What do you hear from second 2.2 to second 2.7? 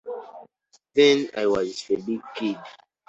kid.